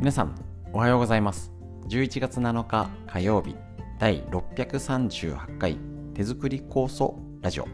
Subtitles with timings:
[0.00, 0.34] 皆さん
[0.72, 1.52] おはようございます。
[1.90, 3.54] 11月7日火曜日
[3.98, 5.76] 第638回
[6.14, 7.68] 手作り酵素ラジオ。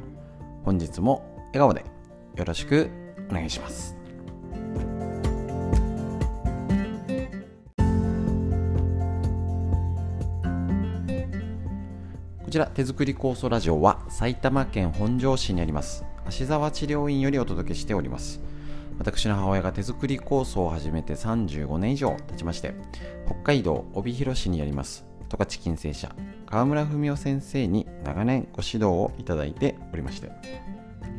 [0.64, 1.22] 本日も
[1.54, 1.84] 笑顔で
[2.34, 2.90] よろしく
[3.30, 3.96] お願いします。
[12.44, 18.45] こちら手作り酵素ラジオは埼玉県本庄市にあります芦沢治療院よりお届けしております。
[18.98, 22.74] 私の母親が手作り構想を始めて35年以上経ちまして
[23.26, 25.04] 北海道帯広市にあります。
[25.28, 26.14] 十勝金星社
[26.46, 30.30] 川村文夫先生に長年ご指導をいただいておりまして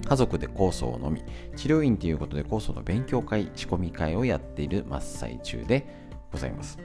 [0.08, 1.24] 家族で酵素を飲み
[1.58, 5.86] 治療院ということで酵素の勉強会仕込み会をやっている真っ最中で
[6.32, 6.78] ございます。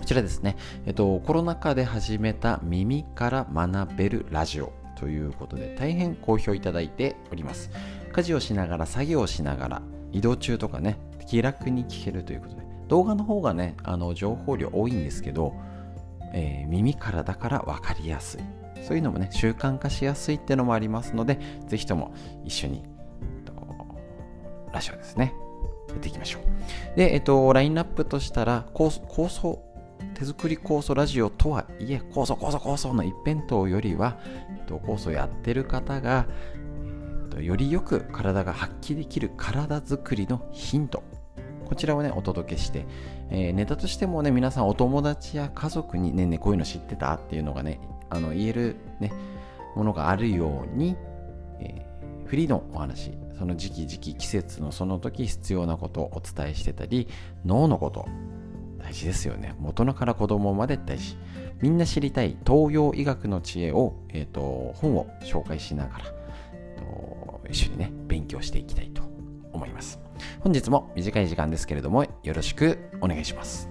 [0.00, 0.56] こちらですね、
[0.86, 7.70] えっと、コロナ禍で始めた耳から学べるラジオということで大変好評いただいております。
[8.12, 9.82] 家事をしながら作業をしながら
[10.12, 12.60] 移動中とかね気楽に聞けるということで。
[12.88, 15.54] 動画の方がねあの情報量多いんですけど、
[16.34, 18.40] えー、耳からだから分かりやすい。
[18.82, 22.82] そういうのもね習慣化しやすいってのもありますのでぜひとも一緒に
[24.72, 25.34] ラジオですね
[25.88, 26.96] やっていきましょう。
[26.96, 29.62] でえっとラインナップとしたら構想
[30.14, 34.18] 手作り酵素ラジオとはいえ酵素酵素酵素の一辺倒よりは、
[34.56, 36.26] えっと、酵素やってる方が
[37.30, 41.02] とよりよく体が発揮できる体づくりのヒント。
[41.64, 42.84] こちらをねお届けして、
[43.30, 49.12] えー、ネタとしてもね皆さんお友達や家族にねねこういうの知ってたっていうのがねあの言えるね
[49.76, 50.96] ものがあるように、
[51.60, 57.06] えー、フリーのお話その時期時期季節のその時必要なことをお伝えしてたり
[57.44, 58.08] 脳のこと
[58.78, 59.54] 大事ですよね。
[59.60, 61.16] 元のから子供まで大事。
[61.60, 66.04] みんな知りたい東洋医学の知恵を、えーと本を紹介しながら
[67.50, 69.02] 一緒にね、勉強していきたいと
[69.52, 69.98] 思います。
[70.40, 73.68] 本日も短い時間ですけれども、よろしくお願いします。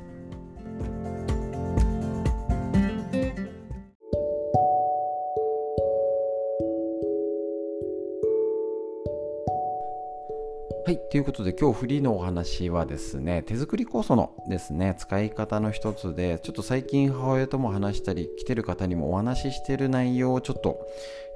[10.89, 10.97] はい。
[11.11, 20.79] ということで、今日フリーのお話はですね、手作り酵素のですね、使い方の一つで、ちょっと最近母親とも話したり、来てる方にもお話ししてる内容をちょっと、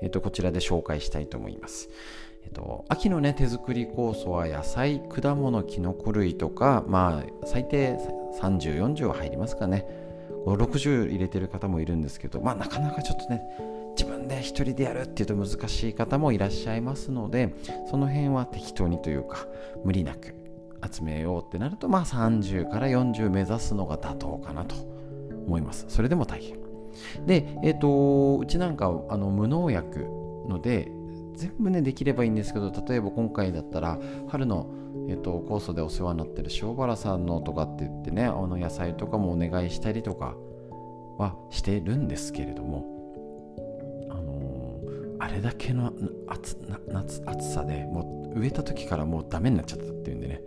[0.02, 1.90] えっ、と、こちらで紹介したいと思います。
[2.44, 7.98] えっと、秋のね手作り酵素は野菜果物きのこ類とかまあ最低
[8.40, 9.86] 3040は入りますかね。
[10.46, 13.42] 60入れてる方もいるんですけどまあなかなかちょっとね
[13.98, 17.54] 自分で一人でやるっていうと難しい方もいらっしゃいますので
[17.90, 19.48] その辺は適当にというか
[19.84, 20.36] 無理なく
[20.92, 24.76] 集めようってなるとまあ30から40目指すのが妥当かなと
[25.48, 25.86] 思います。
[25.88, 26.58] それでも大変。
[27.26, 30.08] でえっ、ー、とうちなんかあの無農薬
[30.48, 30.92] ので
[31.36, 34.68] 全部ねできればいいんですけど例えば今回だったら春の、
[35.10, 40.36] えっと、酵素でお世話になってる塩原さんのとかって言ってねあの野菜とかもお願いしたりとか
[41.18, 42.86] はしてるんですけれども
[44.10, 45.94] あのー、あれだけの
[46.28, 46.58] 暑
[46.88, 50.42] 夏暑さでもう植えた時からもうダメになっちゃったっていうんでね。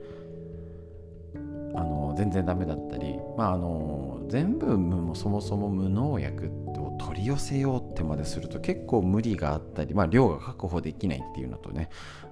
[1.75, 6.66] あのー、全然ダメだったりまああのー、全部もそもそも無農薬を
[6.99, 11.89] 取り寄せようってまですると結構無理があったり、まあ、量が確保できないっていうのとね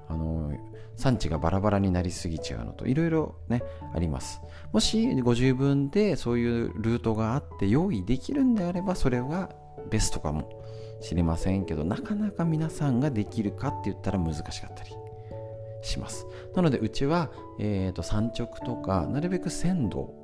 [0.08, 0.52] あの
[0.97, 3.62] 産地がバラバラになりすぎちゃうのといろいろね
[3.94, 4.41] あります。
[4.72, 9.50] もしご自分でそういうルートがあって用意できるんであればそれは
[9.91, 10.62] ベストかも
[11.00, 14.91] しれませんけどなかなか皆さんができるかって言ったら難しかったり
[15.82, 16.26] します。
[16.54, 20.14] なのでうちは、えーと、産直とかなるべく鮮度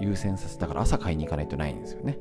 [0.00, 2.18] 優先させたから朝買いに行かないとないんですよね。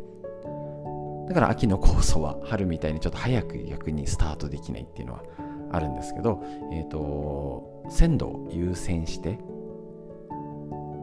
[1.27, 5.23] だから秋の酵素は春みたいにちょっと早く逆にスタートできないっていうのは
[5.71, 9.39] あるんですけど、えっ、ー、と、鮮度を優先して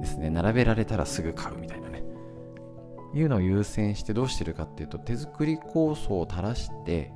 [0.01, 2.05] ですね、並べられたらすぐ買うみたいなね、
[3.15, 7.13] いうのを優先してどうしてるかっていうと、手作り酵素を垂らして、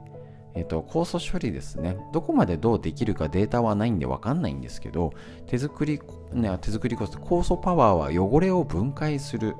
[0.55, 1.99] えっ、ー、と、酵素処理ですね。
[2.13, 5.13] どこまでどうできるかデータはないんでわかんないんですけど、
[5.47, 6.01] 手作り、
[6.33, 9.55] ね、手作り酵素、酵素パワーは汚れを分解する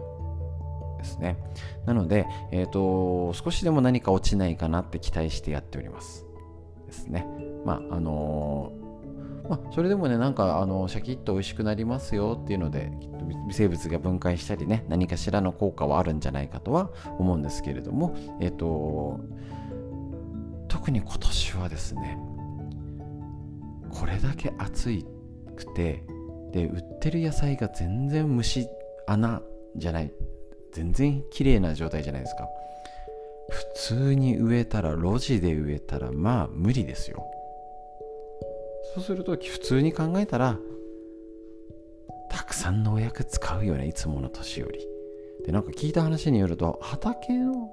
[1.07, 1.37] ですね。
[1.87, 6.27] なので、えっ、ー、と、少しでも何か落ちないかなって期待してやっております。
[6.87, 7.27] ですね。
[7.65, 12.91] まあ、あのー、まあ、それでもね、なんか、あの、シャキッと美味しくなりますよっていうので、
[13.49, 19.21] 微生物が分解したりね、何かしらの効果はあるんじゃないかとは思うんですけれども、えっ、ー、と、
[20.69, 22.19] 特に今年はですね、
[23.91, 24.91] これだけ暑
[25.57, 26.05] くて、
[26.53, 28.69] で、売ってる野菜が全然虫
[29.07, 29.43] 穴
[29.77, 30.13] じゃない
[30.77, 32.47] 全然綺麗な状態じゃないですか。
[33.49, 37.25] 普通に植えたら路地で植えたらまあ無理ですよ。
[38.95, 40.59] そうすると普通に考えたら
[42.29, 44.81] たくさん農薬使うよねいつもの年より。
[45.47, 47.71] でなんか聞いた話によると畑の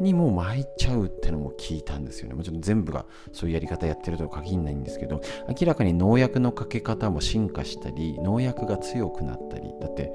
[0.00, 2.34] にも巻いちゃうってのも聞いたんですよね。
[2.34, 9.72] もちろん全部がそういうやり方やってるとは限らないんですけど明らかに農薬のかけ方も進化したり農薬が強くなったり。
[9.80, 10.12] だって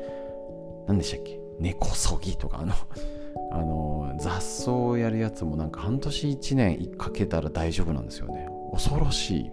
[0.88, 1.40] 何でしたっけ？
[1.60, 2.74] 根こそぎとかあの
[3.52, 8.48] あの雑草をやるやつもなんか半年1年かけたら大丈夫なんですよね。
[8.72, 9.52] 恐ろしい。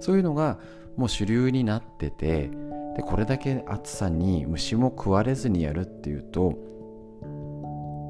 [0.00, 0.58] そういうのが
[0.96, 2.50] もう主流になってて
[2.96, 6.54] でこれだけ暑さに虫も食われずにやるっていうと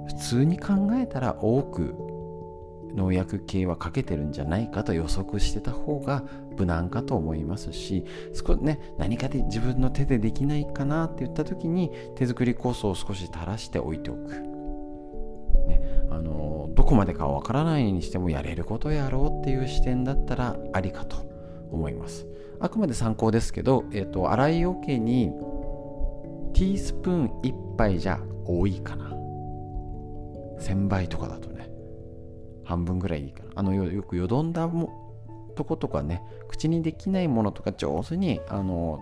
[0.07, 1.95] 普通に考えたら多く
[2.97, 6.25] 農薬系はかけてるんじゃないかと予測してた方が
[6.57, 8.05] 無難かと思いますし
[8.35, 14.31] 少ね何かで自分の手でできないかなって言った時に手作り酵素を少し垂らしておいておく、
[15.69, 21.27] ね、あのどこまでかわからないにしてもやれることやろうっていう視点だったらありかと
[21.71, 22.27] 思います。
[22.59, 25.31] あくまで参考ですけど、えーと、洗い桶に
[26.55, 29.11] ティースプーン1杯じゃ多いかな。
[30.59, 31.69] 1000倍とかだとね。
[32.67, 33.51] 半分ぐらいいいかな。
[33.55, 35.07] あのよくよどんだも
[35.55, 39.01] とことかね口にできないものとか上手にあの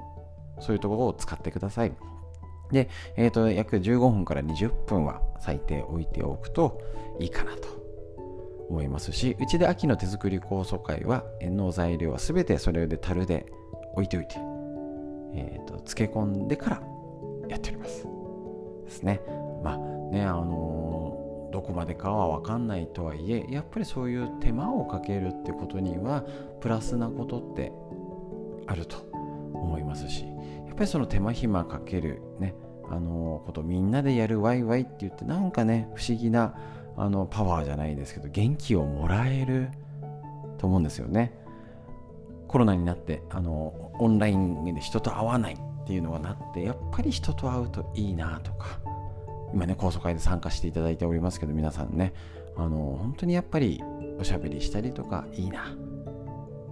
[0.61, 1.93] そういうところを使ってください。
[2.71, 6.81] で、えーと、約15分から20分は最低置いておくと
[7.21, 7.69] いいかなと
[8.69, 13.47] 思いますしうちで秋の手作り酵素会はの材料は全てそれで樽で
[13.93, 14.37] 置いておいて、
[15.35, 16.83] えーと、漬け込んでから
[17.49, 18.07] やっております。
[18.85, 19.21] ですね。
[19.63, 19.79] まあ
[20.13, 20.94] ねあのー、
[21.55, 26.25] どこまでかは分かんないとはいえやっぱりそういう手間をかけるってことには
[26.61, 27.71] プラスなことって
[28.67, 28.97] あると
[29.55, 30.25] 思いますし
[30.67, 32.57] やっぱりその手間暇かけるね
[32.91, 36.57] あの、ことみんなでやるワイワイって言ってなんかね不思議な
[36.97, 39.69] あのパワーじゃないですけど元気をもらえる
[40.59, 41.39] と思うんですよね。
[42.49, 48.81] コロナになってあのオンラインで人と会わないっていうのがなってやっぱり人と会うといいなとか
[49.55, 52.13] 今ね高層会で参加していただいておりますけど皆さんね。
[52.57, 53.83] あの本当にやっぱり
[54.19, 55.75] おしゃべりしたりとかいいな。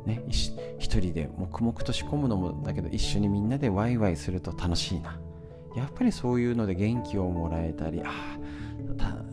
[0.07, 0.55] ね一
[0.99, 5.19] 人で黙々と仕込むのもだけど一緒にみんなでワイワイすると楽しいな。
[5.77, 8.39] やっぱりそういうので元気をもらえたりあ
[8.99, 9.25] あ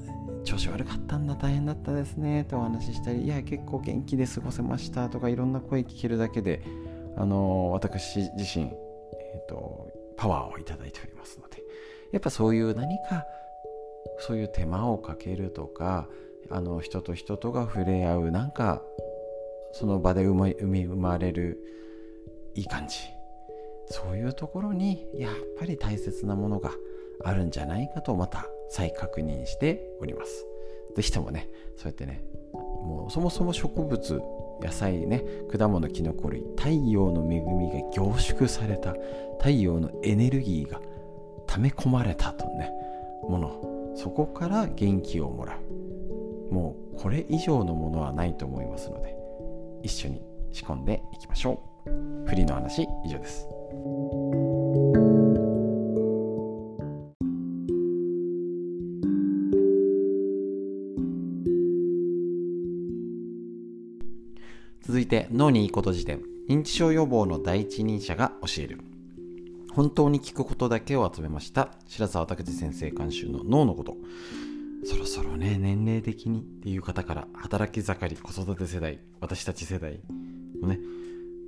[0.43, 6.63] 調子悪かったんだ大変だったですねとお話ししたりいや結構元気で過ごせましたとかいろんな声聞けるだけで
[7.17, 11.61] あの私自身、えーと、パワーをいただいておりますので
[12.11, 13.25] やっぱそういう何か
[14.19, 16.07] そういう手間をかけるとか
[16.49, 18.81] あの人と人とが触れ合うなんか
[19.71, 21.59] その場で生ま生まれる
[22.55, 22.97] いい感じ
[23.87, 26.71] そういうところにやっぱり大切なものが
[27.23, 30.45] あるんじゃないかとまた再確認しております。
[30.95, 32.23] ぜひともね、そうやってね、
[32.53, 34.21] もうそもそも植物、
[34.61, 38.95] 野菜ね、果物、きのこ類、太陽の恵みが凝縮された
[39.39, 40.79] 太陽のエネルギーが
[41.47, 42.71] 溜め込まれたとね、
[43.27, 46.53] もの、そこから元気をもらう。
[46.53, 49.15] もうこれ以上のものはないと思いますので、
[49.83, 50.21] 一緒に
[50.51, 52.27] 仕込んでいきましょう。
[52.27, 53.47] フリーの話、以上です。
[64.81, 68.79] 続いて脳にいいこと辞典認知症予防の第一人者が教える
[69.73, 71.69] 本当に聞くことだけを集めました。
[71.87, 73.97] 白澤拓司先生監修の脳のこと。
[74.85, 79.99] そろそろね年齢的にっていう方から働き盛り子育て世代私たち世代
[80.61, 80.79] のね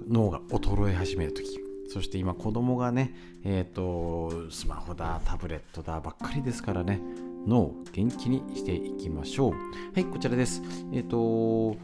[0.09, 1.59] 脳が衰え始める時。
[1.87, 3.13] そして今子供がね
[3.43, 7.01] えっ、ー、とスマホだタブレットだばっかりですからね
[7.45, 9.51] 脳を元気にしていきましょう。
[9.51, 9.57] は
[9.97, 10.61] いこちらです。
[10.93, 11.75] えっ、ー、と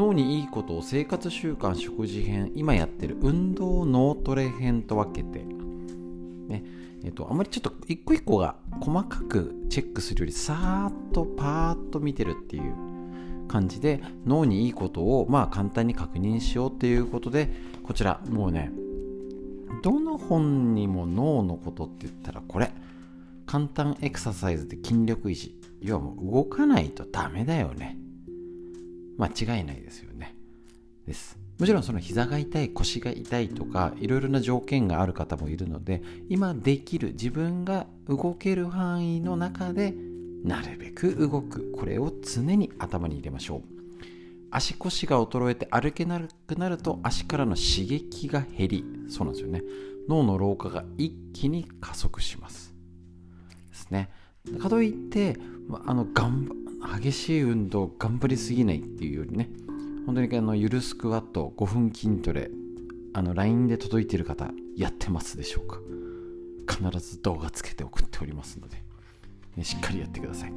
[0.00, 5.44] 脳にいいことを生活習慣食事編今やってる運動脳トレ編と分けて
[6.48, 6.64] ね
[7.02, 17.50] えっと、あんまりちょっと一個一個が細かくチェックするよりさーっとパーッと見てるっていう感じで脳にいいことをまあ簡単に確認しようっていうことで
[17.82, 18.70] こちらもうね
[19.82, 22.70] どの本にも脳のことって言ったらこれ
[23.46, 28.09] 簡単エクササイズで筋力維持要はもう動かないとダメだよね。
[29.20, 30.34] 間違いないですよね。
[31.06, 31.38] です。
[31.58, 39.94] もちろんその膝が痛い、腰が痛いとか、いろいろな条件がある方もいるので、今できる自分が動ける範囲の中で、
[40.42, 41.70] なるべく動く。
[41.72, 43.62] これを常に頭に入れましょう。
[44.50, 49.62] 足腰が衰えて歩けなくなると足からの刺激が減り、そうなんですよね。
[50.08, 52.74] 脳の老化が一気に加速します。
[53.68, 54.08] ですね。
[54.58, 55.36] かといって、
[55.84, 56.48] あの、頑
[57.00, 59.50] 激しい運動頑張りすぎないっていうよりね
[60.06, 62.50] 本当にあのゆるスクワット5分筋トレ
[63.12, 65.78] あの LINE で届いてる方やってますでしょうか。
[66.70, 68.76] 必ず動画つけて送っておりますので、
[69.56, 70.52] ね、しっかりやってください。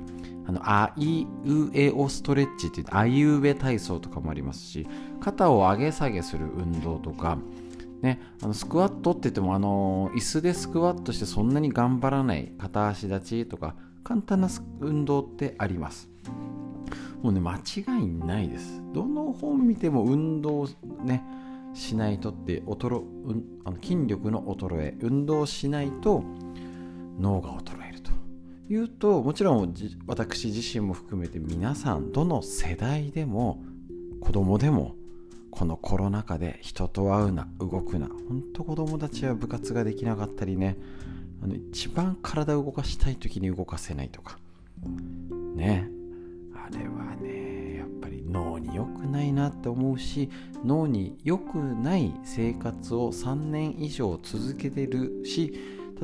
[0.46, 4.86] あのあいうえおストレッチっていうあいうえ体操とかもありますし
[5.22, 7.38] 肩を上げ下げする運動とか
[8.02, 16.10] ね、あのスクワットって言ってもあの椅子でスクワットしてそんなに頑張らない片足立ちとか簡単な運動ってあります。
[17.22, 18.82] もうね間違いないです。
[18.94, 20.68] どの本見ても運動
[21.04, 21.24] ね
[21.74, 26.24] しないとって衰、うん、あの筋力の衰え運動しないと
[27.20, 28.12] 脳が衰えると。
[28.70, 29.74] いうともちろん
[30.08, 33.62] 私自身も含めて皆さんどの世代でも
[34.22, 34.96] 子供でも
[35.54, 38.08] このコロナ禍で人と会うな動くな。
[38.08, 40.78] ほんと子供たちは部活ができなかったりね。
[41.44, 44.40] あの一番体を動かしたい時に動かせないとか。
[45.56, 45.88] ね。
[46.56, 50.32] あれはねやっぱり脳に良くないなって思うし
[50.66, 55.54] 脳に良くない生活を3年以上続けてるし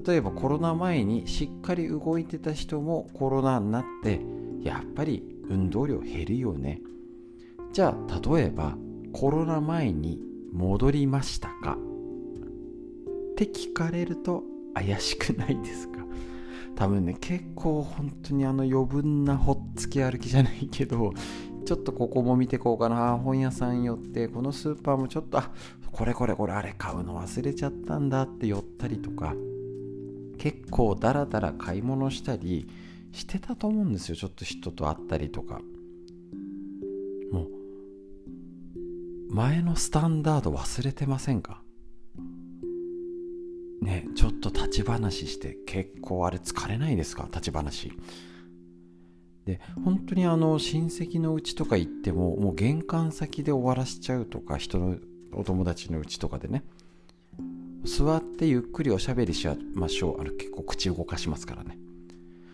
[0.06, 4.22] 例えばコロナ前にしっかり動いてた人もコロナになって
[4.62, 6.82] やっぱり運動量減るよね。
[7.74, 8.78] じゃあ例えば
[9.14, 10.20] コロナ前に
[10.54, 11.74] 戻りましたか？
[11.74, 16.00] って聞かれると怪しくないですか？
[16.76, 21.14] 多分ね結構本当にあの余分なほっつき歩きじゃないけど
[21.66, 23.18] ちょっとここも見てこうかな。
[23.18, 25.52] 本屋さん寄ってこのスーパーもちょっとあ
[25.92, 29.36] これこれこれあれ買うの忘れちゃったんだって寄ったりとか
[30.38, 32.68] 結構ダラダラ買い物したり
[33.12, 34.16] してたと思うんですよ。
[34.16, 35.62] ちょっと人と会ったりとか。
[39.32, 41.62] 前のスタンダード忘れてませんか？
[43.82, 47.26] ねちょっと立ち話して結構あれ疲れないですか？
[47.26, 47.94] 立ち話。
[49.46, 54.98] で本当にあの親戚のうちとか行ってももう玄関先で終わらしちゃうとか人の
[55.34, 56.64] お友達のうちとかでね。
[57.86, 60.22] 座ってゆっくりおしゃべりしましょう。
[60.22, 61.78] あの結構口動かしますからね。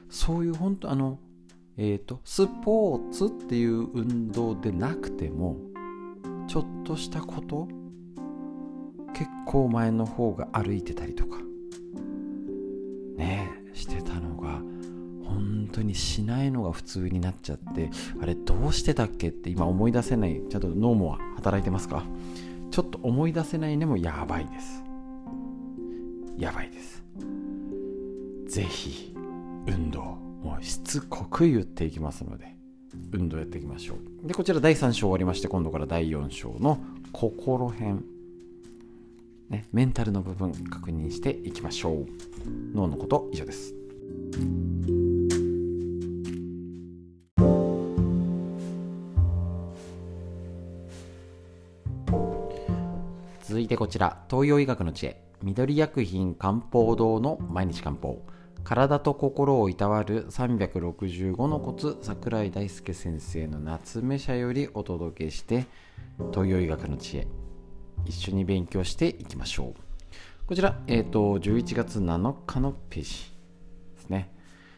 [0.09, 1.19] そういう本当あの
[1.77, 5.57] えっ、ー、とスポーツっていう運動でなくても
[6.55, 7.67] ちょっとしたこと？
[9.13, 11.39] 結構前の方が歩いてたりとか。
[13.17, 14.61] ねしてたのが
[15.25, 17.89] 本当にしないのが普通になっちゃって
[18.21, 20.41] あれどうしてたっけって今思い出せない。
[20.49, 22.05] ちゃんと脳も働いてますか？
[22.71, 24.81] ちょっと思い出せないねもやばいです。
[26.37, 27.03] やばいです。
[28.47, 29.13] ぜひ
[29.67, 29.99] 運動
[30.41, 32.54] もうしつこく言っていきますので
[33.11, 34.27] 運動やっていきましょう。
[34.27, 36.79] でこちら第3章終わりまして今度から第4章の
[37.11, 38.03] 心編。
[39.49, 42.05] ね、メンタルの部分確認していきましょう。
[42.73, 43.75] 脳のこと以上です。
[53.43, 54.25] 続いてこちら。
[54.29, 55.23] 東洋医学の知恵。
[55.43, 58.25] 緑薬品漢方堂の毎日漢方。
[58.65, 65.67] 体と心をいたわる365のコツ桜井大輔先生の夏目社よりお届けして
[66.31, 67.27] 東洋医学の知恵
[68.05, 69.81] 一緒に勉強していきましょう。
[70.47, 73.09] こちら、えーと、11月7日のページ
[73.97, 74.33] ですね。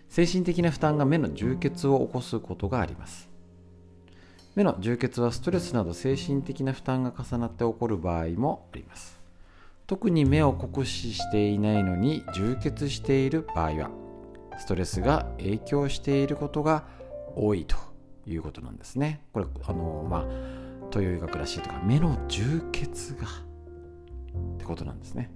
[0.09, 3.29] 精神的な負担が目の充血を起こすことがあります。
[4.55, 9.16] 目の充血はストレスなど精神的な負担が重なって起こる場合もあります。
[9.87, 13.89] 特に目を酷使していないのに充血している場合は
[14.59, 16.83] ストレスが影響していることが
[17.35, 17.77] 多いと
[18.25, 19.21] いうことなんですね。
[19.31, 20.25] これあのまあ
[20.89, 25.31] 東洋医学らしいとか目の充血がってことなんですね。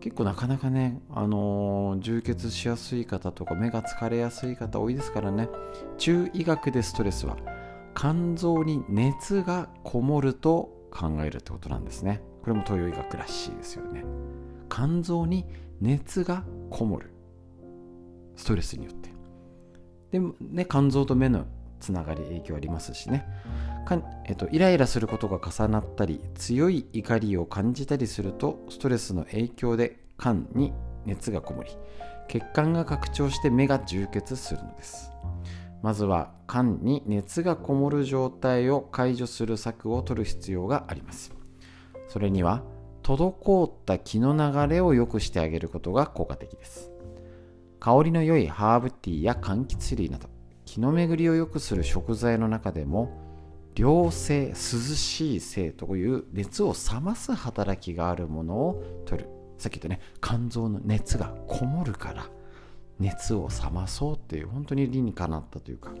[0.00, 5.48] 結構なかなかね、あのー、充血しやすい方とか目が疲れやすい方多いですからね
[5.96, 7.36] 中医学でストレスは
[7.96, 12.22] 肝臓に熱がこもると考えるってことなんですね。
[12.48, 14.06] これも東洋医学らしいですよね。
[14.70, 15.44] 肝臓に
[15.82, 17.10] 熱がこもる。
[18.36, 19.10] ストレスによって。
[20.12, 21.44] でもね肝臓と目の
[21.78, 23.26] つながり影響ありますしね。
[23.84, 30.72] か、えっと、イライラすることが重なったり強い怒りを感じたりするとストレスの影響で肝に
[31.04, 31.70] 熱がこもり
[32.28, 35.12] 血管が拡張して目が充血するのです。
[35.82, 41.37] まずは肝に熱がこもる状態を解除する策を取る必要があります。
[42.08, 42.62] それには
[43.02, 46.90] 滞った気の流れを良くしてあげることが効果的です。
[47.80, 50.28] 香りの良いハーブティーや柑橘類など
[50.64, 53.26] 気の巡りを良くする食材の中でも
[53.76, 59.28] 良性涼しい性という熱を冷ます働きがあるものを取る。
[59.58, 62.26] さっき言ったね肝臓の熱がこもるから
[62.98, 65.92] 熱を冷まそうっていう本当に理にかなったというか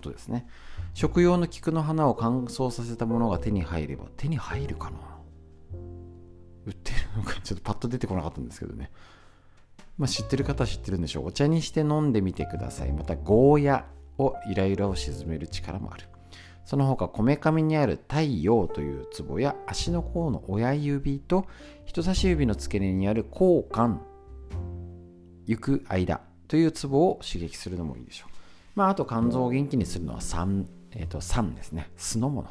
[0.00, 0.46] ことですね。
[0.94, 4.96] 食用の菊の花を乾燥させたものが手に入れば手に入るかな？
[6.66, 7.40] 売ってるのか？
[7.44, 8.90] ちょっとパッと出てこなかったんですけどね。
[9.98, 11.26] まあ、知ってる方は知ってるんでしょう。
[11.26, 12.92] お茶にして飲んでみてください。
[12.92, 16.06] またゴーヤをイライラを鎮める力もある。
[16.64, 21.46] その他こめかみにある太陽というツボや足の甲の親指と
[21.84, 23.98] 人差し指の付け根にある交換
[25.46, 28.30] 行く間というツボを刺激するのもいいでしょう。
[28.74, 31.90] まあ、あと肝臓を元気にするのは酸、えー、と酸ですね。
[31.96, 32.48] 酢の物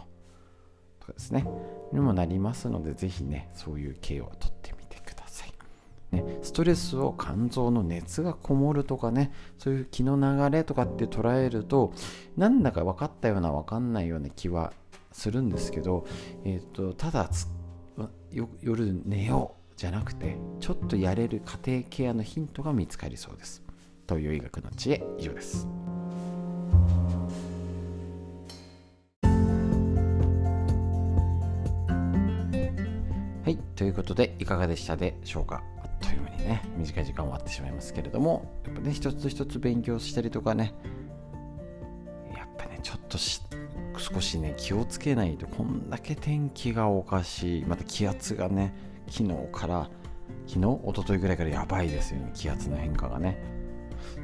[0.99, 1.45] とかですね。
[1.93, 5.53] にもなりますので、ぜひね、そういう系をとってみてください。
[6.11, 11.93] ね、ストレスを肝臓の熱がこもるとかね、そういう気の流れとかって捉えると、
[12.37, 14.73] なんだか分かったような分かんないような気は
[15.11, 16.05] するんですけど、
[16.45, 17.29] えーと、ただ
[18.61, 23.63] 夜寝ようじゃなくてちょっとやれる家庭ケアのヒントが見つかりそうです
[24.07, 25.67] という医学の知恵以上です
[33.79, 35.63] ということでいかがでしたでしょうか？
[35.81, 40.73] あっという間にね短い時間終わってしまいますけれどもやっぱね一つ一つ勉強したりとかね
[42.35, 48.75] やっぱねちょっと少しね気をつけないとこんだけ天気がおかしいまた気圧がね
[49.07, 49.89] 昨日から
[50.45, 53.41] 昨日一昨日ぐらいからやばいですよね気圧の変化がね。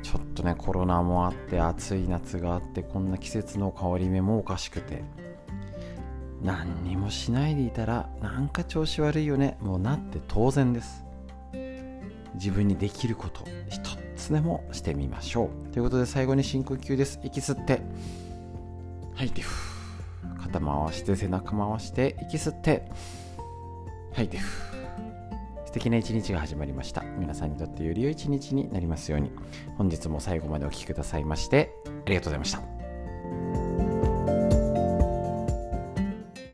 [0.04, 5.06] ちょっとねコロナもあって暑い夏があってこんな季節の変わり目もおかしくて
[6.46, 9.58] 何にもしないでいたらなんか調子悪いよね。
[9.60, 11.04] もうなって当然です。
[12.36, 15.74] 自分にできること一つでもしてみましょう。
[15.74, 17.20] ということで最後に深呼吸です。
[17.24, 17.82] 息吸って。
[19.16, 19.42] 吐いて
[20.42, 22.16] 肩回して背中回して。
[22.22, 22.92] 息吸って。
[24.14, 24.38] 吐いて
[25.66, 27.02] 素敵な一日が始まりました。
[27.18, 29.32] 皆さんにとってより良い一日になりますように。
[29.78, 31.74] 本日も最後までお聴きくださいまして
[32.06, 32.75] ありがとうございました。